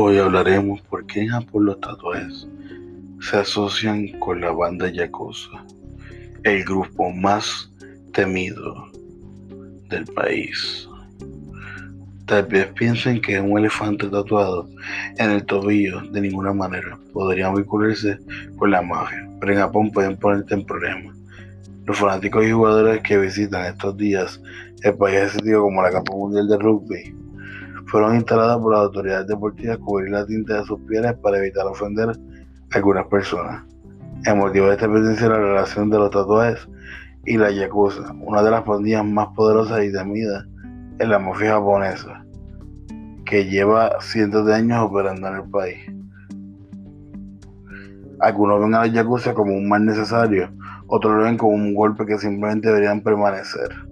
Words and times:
Hoy 0.00 0.16
hablaremos 0.16 0.80
por 0.82 1.04
qué 1.06 1.22
en 1.22 1.30
Japón 1.30 1.66
los 1.66 1.80
tatuajes 1.80 2.46
se 3.20 3.36
asocian 3.36 4.06
con 4.20 4.40
la 4.40 4.52
banda 4.52 4.88
Yakuza, 4.88 5.64
el 6.44 6.62
grupo 6.62 7.10
más 7.10 7.68
temido 8.12 8.92
del 9.88 10.04
país. 10.14 10.88
Tal 12.26 12.46
vez 12.46 12.68
piensen 12.74 13.20
que 13.20 13.40
un 13.40 13.58
elefante 13.58 14.06
tatuado 14.06 14.68
en 15.16 15.32
el 15.32 15.44
tobillo 15.44 16.00
de 16.12 16.20
ninguna 16.20 16.52
manera 16.52 16.96
podría 17.12 17.52
vincularse 17.52 18.20
con 18.56 18.70
la 18.70 18.82
mafia, 18.82 19.28
pero 19.40 19.52
en 19.52 19.58
Japón 19.58 19.90
pueden 19.90 20.16
ponerte 20.16 20.54
en 20.54 20.64
problemas. 20.64 21.16
Los 21.86 21.98
fanáticos 21.98 22.46
y 22.46 22.52
jugadores 22.52 23.02
que 23.02 23.18
visitan 23.18 23.66
estos 23.66 23.96
días 23.96 24.40
el 24.84 24.94
país 24.94 25.32
sentido 25.32 25.62
como 25.62 25.82
la 25.82 25.90
Copa 25.90 26.12
Mundial 26.12 26.46
de 26.46 26.56
Rugby 26.56 27.27
fueron 27.88 28.16
instaladas 28.16 28.58
por 28.58 28.72
las 28.72 28.82
autoridades 28.82 29.26
deportivas 29.26 29.78
cubrir 29.78 30.10
la 30.10 30.26
tinta 30.26 30.60
de 30.60 30.64
sus 30.64 30.80
pieles 30.82 31.14
para 31.22 31.38
evitar 31.38 31.66
ofender 31.66 32.10
a 32.10 32.76
algunas 32.76 33.06
personas. 33.06 33.64
El 34.24 34.36
motivo 34.36 34.66
de 34.66 34.72
esta 34.72 34.90
presencia 34.90 35.24
es 35.24 35.30
la 35.30 35.38
relación 35.38 35.90
de 35.90 35.98
los 35.98 36.10
tatuajes 36.10 36.68
y 37.24 37.36
la 37.36 37.50
Yakuza, 37.50 38.12
una 38.20 38.42
de 38.42 38.50
las 38.50 38.62
pandillas 38.62 39.04
más 39.04 39.28
poderosas 39.34 39.84
y 39.84 39.92
temidas 39.92 40.44
en 40.98 41.10
la 41.10 41.18
mafia 41.18 41.52
japonesa, 41.52 42.24
que 43.24 43.46
lleva 43.46 44.00
cientos 44.00 44.44
de 44.46 44.54
años 44.54 44.82
operando 44.82 45.28
en 45.28 45.36
el 45.36 45.50
país. 45.50 45.78
Algunos 48.20 48.60
ven 48.60 48.74
a 48.74 48.80
la 48.80 48.86
Yakuza 48.86 49.32
como 49.32 49.54
un 49.54 49.68
mal 49.68 49.84
necesario, 49.84 50.50
otros 50.88 51.14
lo 51.14 51.22
ven 51.22 51.38
como 51.38 51.52
un 51.52 51.74
golpe 51.74 52.04
que 52.04 52.18
simplemente 52.18 52.68
deberían 52.68 53.00
permanecer. 53.00 53.87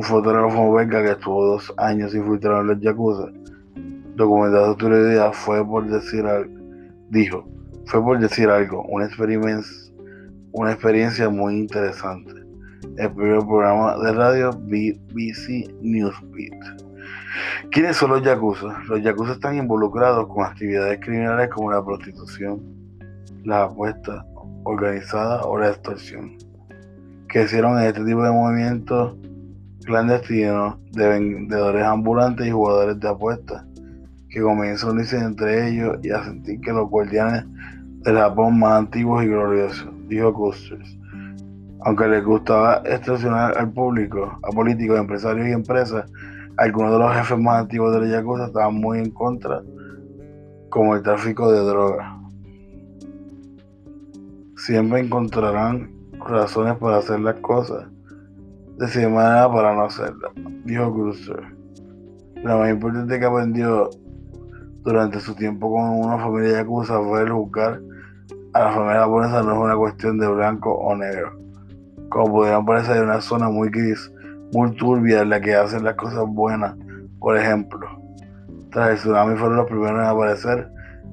Un 0.00 0.06
fotógrafo 0.06 0.72
belga 0.72 1.02
que 1.02 1.10
estuvo 1.10 1.44
dos 1.44 1.74
años 1.76 2.14
infiltrado 2.14 2.62
en 2.62 2.68
los 2.68 2.80
Yakuza, 2.80 3.26
documentado 4.16 4.74
su 4.78 4.88
idea, 4.88 5.30
fue 5.30 5.62
por 5.62 5.86
decir 5.90 6.24
algo, 6.24 6.58
dijo, 7.10 7.46
fue 7.84 8.02
por 8.02 8.18
decir 8.18 8.48
algo, 8.48 8.82
una 8.84 9.04
experiencia, 10.72 11.28
muy 11.28 11.58
interesante. 11.58 12.32
El 12.96 13.12
primer 13.12 13.40
programa 13.40 13.98
de 13.98 14.12
radio 14.14 14.52
BBC 14.52 15.70
Newsbeat. 15.82 16.80
¿Quiénes 17.70 17.98
son 17.98 18.12
los 18.12 18.22
Yakuza? 18.22 18.82
Los 18.88 19.02
Yakuza 19.02 19.32
están 19.32 19.58
involucrados 19.58 20.26
con 20.28 20.46
actividades 20.46 20.98
criminales 21.00 21.50
como 21.50 21.72
la 21.72 21.84
prostitución, 21.84 22.58
la 23.44 23.64
apuesta 23.64 24.24
organizada 24.64 25.42
o 25.42 25.58
la 25.58 25.68
extorsión. 25.68 26.38
Que 27.28 27.42
hicieron 27.42 27.78
en 27.78 27.84
este 27.84 28.02
tipo 28.02 28.22
de 28.22 28.30
movimientos 28.30 29.14
clandestinos 29.90 30.76
de 30.92 31.08
vendedores 31.08 31.84
ambulantes 31.84 32.46
y 32.46 32.52
jugadores 32.52 33.00
de 33.00 33.08
apuestas 33.08 33.64
que 34.28 34.40
comienzan 34.40 34.90
a 34.90 34.92
unirse 34.92 35.18
entre 35.18 35.68
ellos 35.68 35.98
y 36.04 36.10
a 36.10 36.22
sentir 36.22 36.60
que 36.60 36.72
los 36.72 36.88
guardianes 36.88 37.44
del 38.04 38.16
Japón 38.16 38.60
más 38.60 38.78
antiguos 38.78 39.24
y 39.24 39.26
gloriosos, 39.26 39.90
dijo 40.06 40.32
Custers. 40.32 40.96
Aunque 41.80 42.06
les 42.06 42.24
gustaba 42.24 42.82
extorsionar 42.84 43.58
al 43.58 43.72
público, 43.72 44.38
a 44.44 44.52
políticos, 44.52 45.00
empresarios 45.00 45.48
y 45.48 45.52
empresas, 45.52 46.04
algunos 46.56 46.92
de 46.92 46.98
los 46.98 47.12
jefes 47.12 47.38
más 47.38 47.62
antiguos 47.62 47.92
de 47.92 48.02
la 48.02 48.18
Yakuza 48.18 48.46
estaban 48.46 48.74
muy 48.74 49.00
en 49.00 49.10
contra, 49.10 49.60
como 50.68 50.94
el 50.94 51.02
tráfico 51.02 51.50
de 51.50 51.60
drogas. 51.60 52.06
Siempre 54.56 55.00
encontrarán 55.00 55.90
razones 56.28 56.76
para 56.76 56.98
hacer 56.98 57.18
las 57.18 57.36
cosas 57.40 57.86
de 58.88 59.08
manera 59.08 59.52
para 59.52 59.74
no 59.74 59.84
hacerlas, 59.84 60.32
dijo 60.64 60.92
Cruiser. 60.92 61.42
La 62.42 62.56
más 62.56 62.70
importante 62.70 63.20
que 63.20 63.26
aprendió 63.26 63.90
durante 64.82 65.20
su 65.20 65.34
tiempo 65.34 65.70
con 65.70 65.82
una 65.82 66.18
familia 66.18 66.62
yakuza 66.62 66.98
fue 67.02 67.22
el 67.22 67.30
juzgar 67.30 67.80
a 68.52 68.60
la 68.60 68.72
familia 68.72 69.00
japonesa 69.00 69.42
no 69.42 69.52
es 69.52 69.58
una 69.58 69.76
cuestión 69.76 70.18
de 70.18 70.26
blanco 70.26 70.72
o 70.72 70.96
negro. 70.96 71.38
Como 72.08 72.32
pudieran 72.32 72.64
parecer, 72.64 72.96
hay 72.96 73.02
una 73.02 73.20
zona 73.20 73.48
muy 73.48 73.68
gris, 73.68 74.12
muy 74.52 74.74
turbia 74.74 75.20
en 75.20 75.30
la 75.30 75.40
que 75.40 75.54
hacen 75.54 75.84
las 75.84 75.94
cosas 75.94 76.24
buenas. 76.26 76.74
Por 77.20 77.36
ejemplo, 77.36 77.86
tras 78.72 78.90
el 78.90 78.96
tsunami 78.96 79.36
fueron 79.36 79.58
los 79.58 79.66
primeros 79.66 80.00
en 80.00 80.06
aparecer 80.06 80.68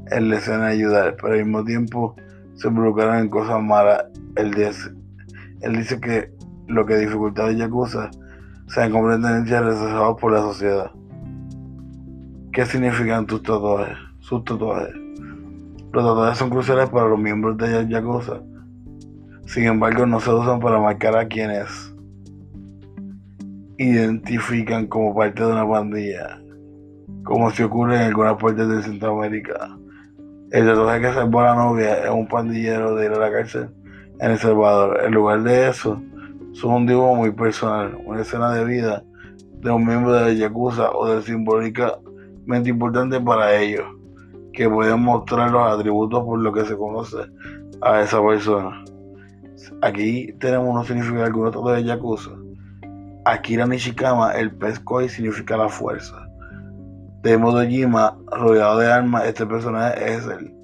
en 0.09 0.29
la 0.29 0.37
escena 0.37 0.67
de 0.67 0.73
ayudar, 0.73 1.15
pero 1.21 1.33
al 1.33 1.43
mismo 1.43 1.63
tiempo 1.63 2.15
se 2.55 2.69
involucraron 2.69 3.17
en 3.17 3.29
cosas 3.29 3.61
malas. 3.61 4.05
Él 4.35 4.51
dice, 4.51 4.89
él 5.61 5.75
dice 5.75 5.99
que 5.99 6.31
lo 6.67 6.85
que 6.85 6.97
dificulta 6.97 7.45
a 7.45 7.51
Yakuza 7.51 8.09
sean 8.67 8.91
completamente 8.91 9.59
rechazados 9.59 10.19
por 10.19 10.33
la 10.33 10.41
sociedad. 10.41 10.91
¿Qué 12.51 12.65
significan 12.65 13.25
tus 13.25 13.43
tatuajes? 13.43 13.97
Sus 14.19 14.43
tatuajes. 14.43 14.95
Los 15.93 16.03
tatuajes 16.05 16.37
son 16.37 16.49
cruciales 16.49 16.89
para 16.89 17.07
los 17.07 17.19
miembros 17.19 17.57
de 17.57 17.87
Yakuza. 17.87 18.41
Sin 19.45 19.65
embargo, 19.65 20.05
no 20.05 20.19
se 20.19 20.31
usan 20.31 20.59
para 20.59 20.79
marcar 20.79 21.15
a 21.17 21.27
quienes 21.27 21.93
identifican 23.77 24.87
como 24.87 25.15
parte 25.15 25.43
de 25.43 25.51
una 25.51 25.69
pandilla, 25.69 26.41
como 27.23 27.49
si 27.51 27.63
ocurre 27.63 27.95
en 27.95 28.01
algunas 28.01 28.35
partes 28.35 28.67
de 28.67 28.83
Centroamérica. 28.83 29.77
El 30.51 30.65
tatuaje 30.65 31.01
que 31.01 31.13
salvó 31.13 31.41
a 31.41 31.45
la 31.45 31.55
novia 31.55 32.05
es 32.05 32.09
un 32.09 32.27
pandillero 32.27 32.95
de 32.95 33.05
ir 33.05 33.11
a 33.11 33.19
la 33.19 33.31
cárcel 33.31 33.69
en 34.19 34.31
El 34.31 34.37
Salvador. 34.37 34.99
En 35.05 35.13
lugar 35.13 35.43
de 35.43 35.69
eso, 35.69 36.01
son 36.57 36.73
un 36.73 36.87
dibujo 36.87 37.15
muy 37.15 37.31
personal, 37.31 37.95
una 38.03 38.21
escena 38.21 38.51
de 38.51 38.65
vida 38.65 39.03
de 39.61 39.69
un 39.69 39.85
miembro 39.85 40.13
de 40.13 40.21
la 40.21 40.33
Yakuza 40.33 40.89
o 40.91 41.07
de 41.07 41.21
simbólica 41.21 41.99
importante 42.65 43.19
para 43.19 43.55
ellos, 43.55 43.85
que 44.53 44.67
pueden 44.67 45.01
mostrar 45.01 45.51
los 45.51 45.71
atributos 45.71 46.23
por 46.23 46.39
lo 46.39 46.51
que 46.51 46.65
se 46.65 46.75
conoce 46.75 47.17
a 47.81 48.01
esa 48.01 48.23
persona. 48.23 48.83
Aquí 49.83 50.33
tenemos 50.39 50.69
unos 50.69 50.87
significados 50.87 51.27
algunos 51.27 51.53
datos 51.53 51.75
de 51.75 51.83
Yakuza. 51.83 52.31
Akira 53.25 53.67
Nishikama, 53.67 54.31
el 54.31 54.51
pez 54.51 54.79
koi 54.79 55.09
significa 55.09 55.57
la 55.57 55.69
fuerza. 55.69 56.27
De 57.21 57.37
Dojima, 57.37 58.17
rodeado 58.31 58.79
de 58.79 58.91
armas, 58.91 59.25
este 59.25 59.45
personaje 59.45 60.13
es 60.13 60.25
el 60.25 60.55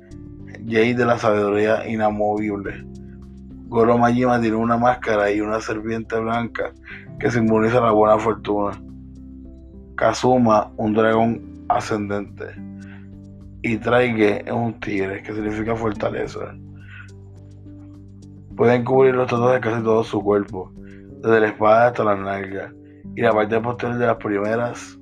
Jay 0.68 0.94
de 0.94 1.06
la 1.06 1.20
sabiduría 1.20 1.88
inamovible. 1.88 2.93
Goro 3.68 3.98
Majima 3.98 4.40
tiene 4.40 4.58
una 4.58 4.78
máscara 4.78 5.32
y 5.32 5.42
una 5.42 5.60
serpiente 5.60 6.20
blanca 6.20 6.74
que 7.20 7.32
simboliza 7.32 7.82
la 7.82 7.92
buena 7.92 8.18
fortuna. 8.20 8.80
Kazuma, 9.96 10.72
un 10.78 10.94
dragón 10.94 11.66
ascendente. 11.70 12.46
Y 13.62 13.78
Traige 13.78 14.44
es 14.46 14.52
un 14.52 14.80
tigre, 14.80 15.24
que 15.24 15.34
significa 15.34 15.76
fortaleza. 15.76 16.54
Pueden 18.56 18.84
cubrir 18.84 19.16
los 19.16 19.28
tatuajes 19.30 19.62
de 19.62 19.70
casi 19.70 19.84
todo 19.84 20.04
su 20.04 20.22
cuerpo, 20.22 20.72
desde 20.76 21.40
la 21.40 21.48
espada 21.48 21.88
hasta 21.88 22.04
las 22.04 22.20
nalgas, 22.20 22.74
y 23.16 23.22
la 23.22 23.32
parte 23.32 23.60
posterior 23.60 23.98
de 23.98 24.08
las 24.08 24.18
primeras 24.18 25.00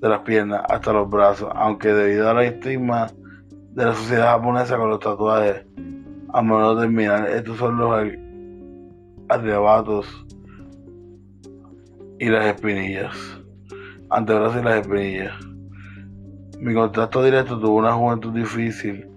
de 0.00 0.08
las 0.08 0.20
piernas 0.20 0.62
hasta 0.68 0.92
los 0.92 1.08
brazos, 1.10 1.50
aunque 1.54 1.92
debido 1.92 2.30
a 2.30 2.34
la 2.34 2.44
estigma 2.44 3.08
de 3.72 3.84
la 3.84 3.94
sociedad 3.94 4.36
japonesa 4.36 4.78
con 4.78 4.88
los 4.88 4.98
tatuajes, 4.98 5.66
a 6.32 6.74
de 6.74 6.80
terminar, 6.80 7.28
estos 7.30 7.58
son 7.58 7.78
los 7.78 8.12
arrebatos 9.28 10.26
y 12.18 12.26
las 12.26 12.46
espinillas, 12.46 13.16
antebrazos 14.10 14.60
y 14.60 14.64
las 14.64 14.80
espinillas. 14.80 15.32
Mi 16.60 16.74
contacto 16.74 17.24
directo 17.24 17.58
tuvo 17.58 17.76
una 17.76 17.94
juventud 17.94 18.32
difícil 18.32 19.08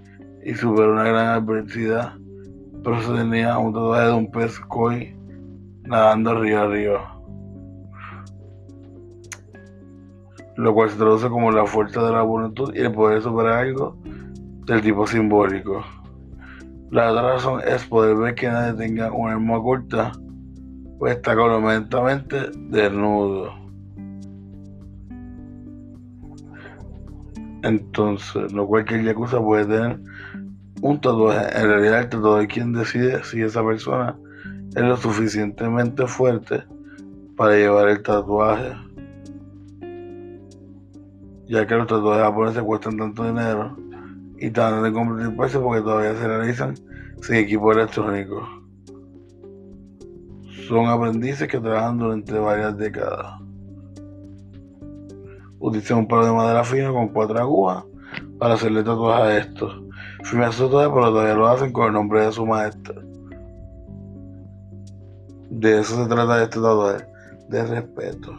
y 0.43 0.53
superó 0.55 0.93
una 0.93 1.03
gran 1.03 1.27
adversidad, 1.27 2.13
pero 2.83 3.01
se 3.01 3.13
tenía 3.13 3.57
un 3.57 3.73
tatuaje 3.73 4.07
de 4.07 4.13
un 4.13 4.31
pez 4.31 4.59
koi 4.61 5.15
nadando 5.83 6.39
río 6.39 6.61
arriba. 6.61 7.09
Lo 10.55 10.73
cual 10.73 10.89
se 10.89 10.97
traduce 10.97 11.29
como 11.29 11.51
la 11.51 11.65
fuerza 11.65 12.03
de 12.05 12.11
la 12.11 12.21
juventud 12.21 12.73
y 12.75 12.79
el 12.79 12.91
poder 12.91 13.21
superar 13.21 13.65
algo 13.65 13.97
del 14.65 14.81
tipo 14.81 15.05
simbólico. 15.05 15.83
La 16.93 17.11
otra 17.11 17.23
razón 17.23 17.59
es 17.65 17.83
poder 17.85 18.15
ver 18.15 18.35
que 18.35 18.47
nadie 18.47 18.73
tenga 18.73 19.11
una 19.11 19.33
arma 19.33 19.59
corta, 19.59 20.11
pues 20.99 21.15
está 21.15 21.35
completamente 21.35 22.51
desnudo. 22.69 23.51
Entonces, 27.63 28.53
no 28.53 28.67
cualquier 28.67 29.05
yakuza 29.05 29.41
puede 29.41 29.65
tener 29.65 29.99
un 30.83 31.01
tatuaje. 31.01 31.59
En 31.59 31.67
realidad, 31.67 32.01
el 32.01 32.09
tatuaje 32.09 32.43
es 32.43 32.53
quien 32.53 32.73
decide 32.73 33.23
si 33.23 33.41
esa 33.41 33.65
persona 33.65 34.15
es 34.75 34.83
lo 34.83 34.95
suficientemente 34.95 36.05
fuerte 36.05 36.63
para 37.35 37.55
llevar 37.55 37.89
el 37.89 38.03
tatuaje. 38.03 38.71
Ya 41.47 41.65
que 41.65 41.73
los 41.73 41.87
tatuajes 41.87 42.23
japoneses 42.23 42.61
cuestan 42.61 42.97
tanto 42.97 43.23
dinero 43.23 43.75
y 44.43 44.51
tardan 44.51 44.85
en 44.85 44.93
completar 44.93 45.61
porque 45.61 45.81
todavía 45.81 46.15
se 46.15 46.27
realizan 46.27 46.75
sin 47.21 47.35
equipo 47.35 47.71
electrónico. 47.71 48.45
Son 50.67 50.87
aprendices 50.87 51.47
que 51.47 51.61
trabajan 51.61 51.97
durante 51.97 52.33
varias 52.33 52.77
décadas. 52.77 53.39
Utiliza 55.59 55.95
un 55.95 56.09
palo 56.09 56.25
de 56.25 56.33
madera 56.33 56.65
fino 56.65 56.93
con 56.93 57.07
cuatro 57.07 57.39
agujas 57.39 57.85
para 58.37 58.55
hacerle 58.55 58.83
tatuajes 58.83 59.23
a 59.23 59.37
estos. 59.37 59.81
Su 60.23 60.37
tatuaje, 60.37 60.89
pero 60.93 61.09
todavía 61.11 61.35
lo 61.35 61.47
hacen 61.47 61.71
con 61.71 61.87
el 61.87 61.93
nombre 61.93 62.25
de 62.25 62.31
su 62.33 62.45
maestra. 62.45 63.01
De 65.51 65.79
eso 65.79 66.03
se 66.03 66.09
trata 66.09 66.43
este 66.43 66.59
tatuaje, 66.59 67.05
de 67.47 67.65
respeto. 67.65 68.35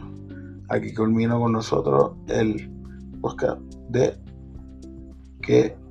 Aquí 0.69 0.93
culmino 0.93 1.39
con 1.39 1.53
nosotros 1.53 2.11
el 2.27 2.69
podcast 3.21 3.59
de 3.89 4.15
que 5.41 5.84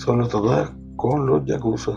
solo 0.00 0.26
tocar 0.28 0.72
con 0.96 1.26
los 1.26 1.44
Yakuza. 1.44 1.92